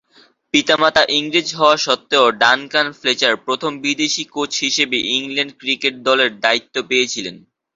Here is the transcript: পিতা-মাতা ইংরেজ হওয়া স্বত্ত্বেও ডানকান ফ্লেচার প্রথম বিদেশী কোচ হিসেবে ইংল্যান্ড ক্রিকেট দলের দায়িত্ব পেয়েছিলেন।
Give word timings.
পিতা-মাতা 0.53 1.01
ইংরেজ 1.11 1.47
হওয়া 1.55 1.77
স্বত্ত্বেও 1.77 2.25
ডানকান 2.41 2.87
ফ্লেচার 2.99 3.33
প্রথম 3.45 3.71
বিদেশী 3.81 4.23
কোচ 4.31 4.51
হিসেবে 4.59 4.97
ইংল্যান্ড 5.15 5.53
ক্রিকেট 5.59 5.95
দলের 6.07 6.31
দায়িত্ব 6.39 6.75
পেয়েছিলেন। 6.89 7.35